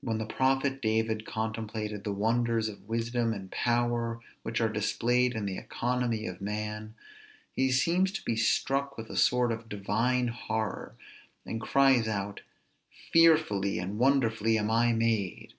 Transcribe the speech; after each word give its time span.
When 0.00 0.18
the 0.18 0.26
prophet 0.26 0.82
David 0.82 1.24
contemplated 1.24 2.02
the 2.02 2.10
wonders 2.12 2.68
of 2.68 2.88
wisdom 2.88 3.32
and 3.32 3.52
power 3.52 4.18
which 4.42 4.60
are 4.60 4.68
displayed 4.68 5.36
in 5.36 5.46
the 5.46 5.58
economy 5.58 6.26
of 6.26 6.40
man, 6.40 6.96
he 7.52 7.70
seems 7.70 8.10
to 8.14 8.24
be 8.24 8.34
struck 8.34 8.98
with 8.98 9.08
a 9.10 9.16
sort 9.16 9.52
of 9.52 9.68
divine 9.68 10.26
horror, 10.26 10.96
and 11.46 11.60
cries 11.60 12.08
out, 12.08 12.40
fearfully 13.12 13.78
and 13.78 13.96
wonderfully 13.96 14.58
am 14.58 14.72
I 14.72 14.92
made! 14.92 15.54